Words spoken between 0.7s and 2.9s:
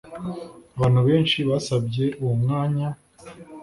abantu benshi basabye uwo mwanya